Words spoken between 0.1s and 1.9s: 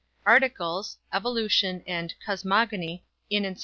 Articles, "Evolution"